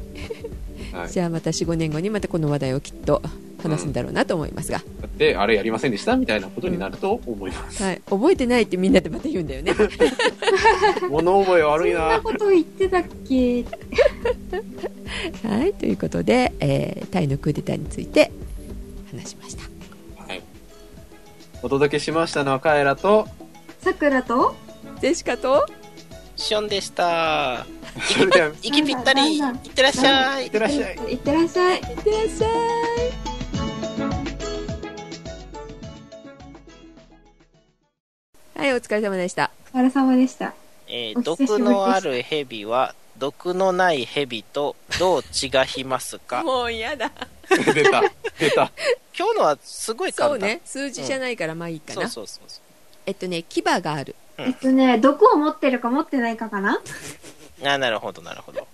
[0.95, 1.09] はい。
[1.11, 3.23] じゃあまた45年後にまたこの話題をきっと
[3.63, 7.83] 話すんだろうなと思いますが、だって、あれやりませんでしたみたいなことになると思います。
[7.83, 9.73] はい、覚えてないってみんなでまた言うんだよね
[11.11, 12.21] 物覚え悪いそんなな。
[12.21, 13.65] こと言ってたっけ？
[15.49, 18.31] はいということで、えータイのクーデターについて
[19.13, 19.63] 話しました
[20.27, 20.43] はい。
[21.63, 23.27] お届けしましたのはカエラと、
[23.81, 24.55] さくらと、
[25.01, 25.67] ジェシカと
[26.37, 27.65] シオンでした。
[28.13, 29.39] それでは、い息ぴったり。
[29.39, 29.43] いっ
[29.75, 30.51] てらっしゃいっ。
[30.51, 30.95] てらっしゃい。
[30.95, 31.79] いってらっしゃい。
[31.79, 33.35] いってらっしゃい
[38.57, 40.55] はいお疲れ様でしたお疲れ様でした。
[40.89, 46.43] えー毒のある蛇は、毒のない蛇とどう違いますか？
[46.43, 47.11] もう嫌だ
[47.49, 48.03] 出た、
[48.39, 48.73] 出た。
[49.17, 50.41] 今日のはすごい簡単。
[50.41, 52.63] そうね数字じゃないからまあいいかな、そうそうそうそう。
[53.07, 56.81] えっとね牙があるえっとね、毒を持ってるか持ってないかかな？
[57.65, 58.67] あ、なるほど、なるほど。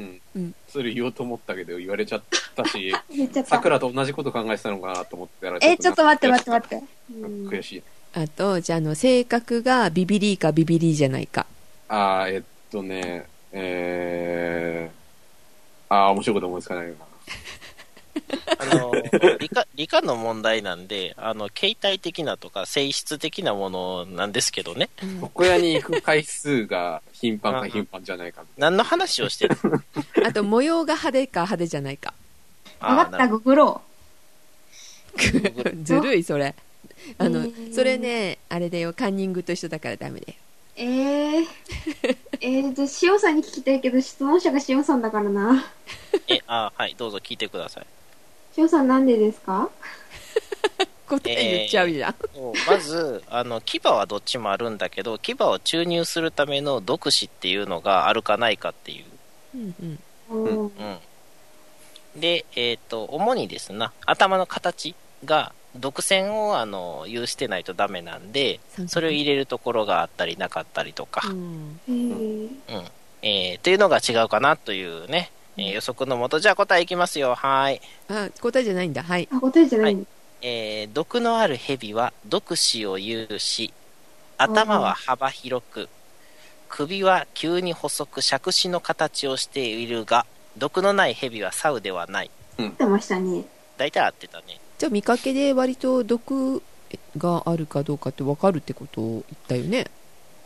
[0.68, 2.22] それ言おうと思ったけど言われちゃっ
[2.56, 3.50] たし、 言っちゃった。
[3.50, 6.86] 桜と同じこと考えてたのかなと思ったら、え、ちょっと待って待って待っって。
[7.12, 7.82] うん悔しい。
[8.12, 11.46] あとじゃああの性格がビビリーかビビリーじゃないか
[11.88, 16.92] あー、えっとね、えー、あー、面白いこと思いつかないな。
[18.58, 18.92] あの、
[19.38, 24.90] 理科、理科の問題なんで、あの、形態的なとか性質的なものなんですけどね。
[25.22, 28.44] 床屋に行く回数が頻繁か頻繁じゃないか。
[28.58, 29.56] 何の話をしてる？
[30.24, 32.14] あと模様が派手か派手じゃないか。
[32.80, 33.82] わかった、ググろ
[35.82, 36.54] ずるいそれ。
[37.18, 37.74] あの、えー。
[37.74, 38.92] それねあれだよ。
[38.92, 40.38] カンニングと一緒だからダメだよ。
[40.38, 40.49] う。
[40.82, 41.46] えー。
[42.40, 45.64] えー、じゃあ、しおさんに聞きたいけど、質問者がしおさんだからな。
[46.26, 47.86] え、あ、はい、どうぞ聞いてください。
[48.54, 49.68] しおさんなんでですか？
[51.06, 52.14] 答え言っちゃうじゃん、
[52.68, 59.04] まず、あの、牙はどっちもあるんだけど、牙を注入するための毒歯っていうのがあるかないかっていう。
[59.56, 59.74] うん
[60.30, 60.66] うんうん。
[60.66, 60.70] うん。
[62.20, 72.84] で、えっ、と、主にですな、頭の形が、毒腺を、あの、有してないとダメなんで、それを入れるところがあったりなかったりとか、うんえー、うん。
[73.22, 77.34] えー、というのが違うかなというね、えー予測のもと、じゃあ答えいきますよ。
[77.34, 77.80] はい。
[78.08, 80.08] あ答えじゃないんだはいあ、答えじゃないんだ。
[80.42, 83.72] えー毒のある蛇は毒歯を有し、
[84.38, 85.88] 頭は幅広く、
[86.68, 90.24] 首は急に細く杓子の形をしているが、
[90.56, 92.30] 毒のない蛇はサウではない。
[92.56, 93.44] 言ってましたね。
[93.76, 94.59] 大体合ってたね。
[94.80, 96.62] じゃあ見かけで割と毒
[97.18, 99.86] があるかどうかって分かるってことを言ったよね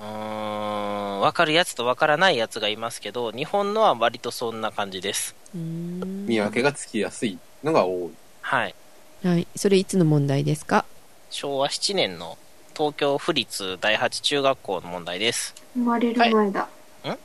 [0.00, 5.36] うーん、わかるやつとわからないやつがいますけど、日本のは割とそんな感じです。
[5.54, 8.10] 見分けがつきやすいのが多い。
[8.40, 8.74] はい。
[9.22, 10.84] はいそれいつの問題ですか？
[11.30, 12.36] 昭和7年の
[12.76, 15.54] 東京府立第八中学校の問題です。
[15.74, 16.68] 生まれる前だ。
[17.04, 17.18] はいん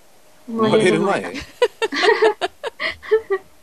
[0.47, 1.21] 生生まれる前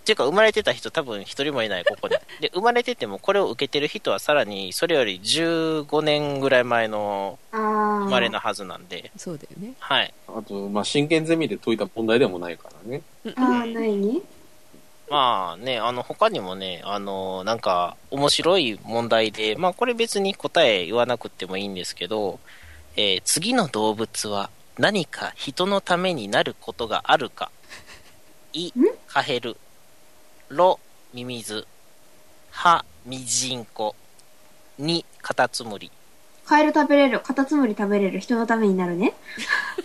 [0.07, 2.15] っていうか、生まれてた人多分一人もいない、ここに。
[2.41, 7.41] で、生まれててもこれを受けてる人はさらに、それより15年ぐらい前の。
[7.51, 10.15] 生まれのはずなんで、そうだよねはい。
[10.29, 13.03] あと、まあ、真剣ゼミで解いた問題でもないからね。
[13.35, 14.23] あー、ないに
[15.11, 22.39] まあね、あの、他にもね、あの、なんか、面白い問題で、まあこれ別に答え言わなくてもいいんですけど、
[22.97, 27.51] えー次の動物は何か人のためになることがあるか。
[28.53, 28.73] い、
[29.09, 29.57] カヘル。
[30.49, 30.79] ロ、
[31.13, 31.67] ミミズ。
[32.51, 33.95] ハ、ミジンコ。
[34.79, 35.91] に、カタツムリ。
[36.45, 39.15] カエル食べれる、カタツムリ食べれる、人のためになるね。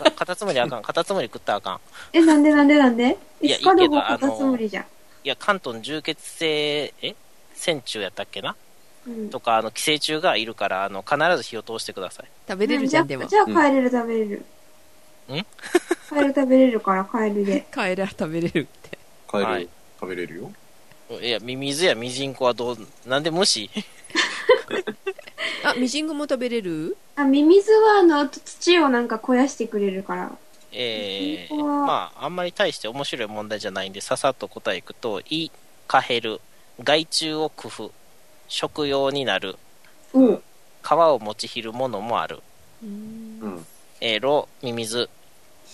[0.05, 0.84] あ カタツムリあかん。
[0.84, 1.80] カタツムリ食ったらあかん。
[2.14, 3.18] え、なんでなんでなんで？
[3.41, 4.84] いやいいけどゴカタツムリじゃん。
[4.84, 4.88] い
[5.24, 7.16] や、関東重血性、え？
[7.55, 8.55] 線虫やったっけな？
[9.07, 9.30] うん。
[9.32, 12.28] とか、あの、寄生虫がいるから、あの、必ず火を通してください。
[12.47, 14.45] 食べれるじゃんでもじゃあカエル食べれる。
[15.30, 15.45] ん？
[16.09, 17.66] カエル食べれるからカエルで。
[17.72, 18.97] カエルは食べれるって
[19.28, 19.70] カエル、はい
[20.02, 20.52] 食べれるよ。
[21.22, 23.70] いや、ミミズやミジンコはどう、なんで無視
[25.64, 26.97] あミジングも食べれる？
[27.16, 30.32] あ、ミミズはあの、土をなんか肥やしてくれるから。
[30.72, 35.52] えー、ミジンコはまあ、あんまり大して面白い問題じゃないんで、ささっと答えいくと、イ、
[35.88, 36.39] カヘル、
[36.82, 37.91] 害虫を工夫、
[38.47, 39.58] 食用になる、
[40.14, 40.43] おう。
[40.84, 42.39] 皮を持ちひるものもある。
[42.84, 43.66] うん。
[43.99, 45.10] えー、ロ、ミミズ、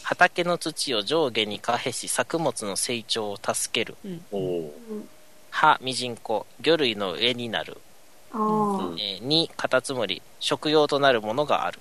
[0.08, 3.98] 畑の土を上下に可へし作物の成長を助ける。
[4.32, 5.10] おおうん
[5.50, 7.78] ハ、ミジンコ、魚類の上になる。
[8.32, 8.96] ああ。
[8.98, 11.80] えー、2、カタツムリ、食用となるものがある。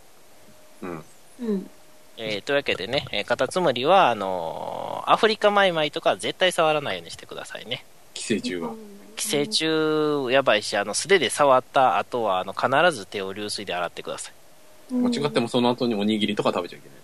[0.83, 0.87] ー。
[0.87, 1.05] うん。
[1.41, 1.70] うん。
[2.16, 7.85] えーというわけでね、えーカタツムリは、あのーアフリカマイマイとかは絶対触らないようにしてくださいね。
[8.12, 8.70] 寄生虫が。
[9.14, 14.35] 寄生虫やばいし、あの、素手で触った後は、あの、必ず手を流水で洗ってください。
[14.95, 15.03] うん。
[15.05, 16.99] 間違ってもその後におにぎりとか食べちゃいけない。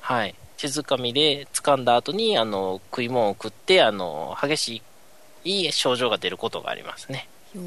[0.00, 0.34] はい。
[0.56, 4.82] 手づかみで掴んだ後に、あの、食い物を食って、あの、激し
[5.44, 7.28] い、いい症状が出ることがありますね。
[7.54, 7.62] よ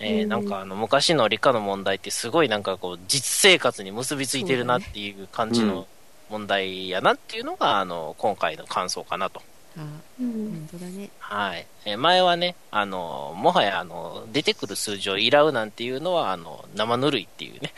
[0.00, 5.86] えーうんなんかあの、昔の理科の問題ってすごいなんかこう、実生活に結びついてるなっていう感じうんの
[6.30, 9.42] 問題やなっていうのが、あの、今回の感想かなと。
[9.76, 9.80] あ
[10.20, 10.68] うん。
[10.68, 11.66] 本当だねはい。
[11.84, 17.72] えー前はね、あの、もはや、あの、出てくる数字をいらうなんていうのは、あの、生ぬるいっていうね。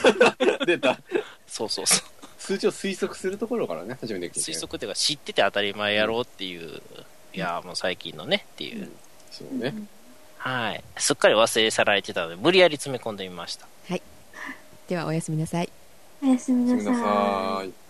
[0.66, 0.98] 出た。
[1.46, 2.08] そうそうそう。
[2.44, 6.82] 数字を推測するところからね、始めていく推測っていうか、知ってて当たり前やろうっていう、
[7.32, 8.90] いやーもう最近のね、っていう。
[9.30, 9.74] そうね。
[10.36, 10.84] はい。
[10.98, 13.66] すっかり忘れ去られてたので、無理やり詰め込んでみました。
[14.88, 15.70] ではおやすみなさい
[16.22, 16.82] おやすみな。
[16.82, 17.83] さい。